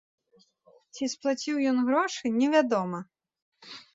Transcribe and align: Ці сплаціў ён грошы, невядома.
Ці 0.93 1.09
сплаціў 1.13 1.57
ён 1.73 1.77
грошы, 1.91 2.25
невядома. 2.39 2.99